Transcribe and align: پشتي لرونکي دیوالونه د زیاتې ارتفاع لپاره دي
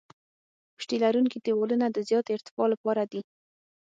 پشتي 0.75 0.95
لرونکي 1.03 1.37
دیوالونه 1.45 1.85
د 1.89 1.97
زیاتې 2.09 2.31
ارتفاع 2.33 2.65
لپاره 2.73 3.03
دي 3.11 3.21